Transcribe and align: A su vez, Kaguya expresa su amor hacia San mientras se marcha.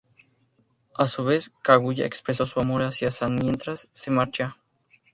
A 0.95 1.05
su 1.05 1.23
vez, 1.25 1.51
Kaguya 1.61 2.07
expresa 2.07 2.47
su 2.47 2.59
amor 2.59 2.81
hacia 2.81 3.11
San 3.11 3.35
mientras 3.35 3.87
se 3.91 4.09
marcha. 4.09 4.57